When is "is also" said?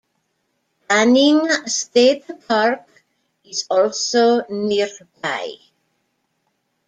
3.43-4.41